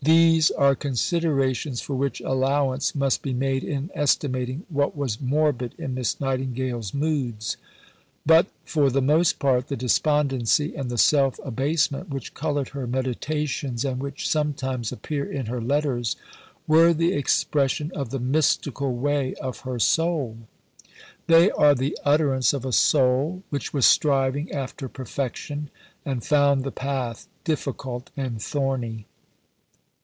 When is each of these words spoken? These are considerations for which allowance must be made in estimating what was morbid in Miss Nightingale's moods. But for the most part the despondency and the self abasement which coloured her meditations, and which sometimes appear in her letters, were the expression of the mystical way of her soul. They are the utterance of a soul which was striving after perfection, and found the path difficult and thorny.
These 0.00 0.50
are 0.52 0.76
considerations 0.76 1.80
for 1.82 1.94
which 1.94 2.20
allowance 2.20 2.94
must 2.94 3.20
be 3.20 3.34
made 3.34 3.64
in 3.64 3.90
estimating 3.94 4.64
what 4.68 4.96
was 4.96 5.20
morbid 5.20 5.74
in 5.76 5.92
Miss 5.92 6.20
Nightingale's 6.20 6.94
moods. 6.94 7.56
But 8.24 8.46
for 8.64 8.90
the 8.90 9.02
most 9.02 9.40
part 9.40 9.66
the 9.66 9.76
despondency 9.76 10.74
and 10.76 10.88
the 10.88 10.96
self 10.98 11.38
abasement 11.44 12.08
which 12.10 12.32
coloured 12.32 12.70
her 12.70 12.86
meditations, 12.86 13.84
and 13.84 14.00
which 14.00 14.26
sometimes 14.26 14.92
appear 14.92 15.30
in 15.30 15.46
her 15.46 15.60
letters, 15.60 16.14
were 16.68 16.94
the 16.94 17.12
expression 17.12 17.90
of 17.92 18.08
the 18.10 18.20
mystical 18.20 18.94
way 18.96 19.34
of 19.34 19.60
her 19.62 19.80
soul. 19.80 20.38
They 21.26 21.50
are 21.50 21.74
the 21.74 21.98
utterance 22.04 22.52
of 22.52 22.64
a 22.64 22.72
soul 22.72 23.42
which 23.50 23.74
was 23.74 23.84
striving 23.84 24.52
after 24.52 24.88
perfection, 24.88 25.70
and 26.04 26.24
found 26.24 26.62
the 26.62 26.70
path 26.72 27.26
difficult 27.44 28.10
and 28.16 28.40
thorny. 28.40 29.06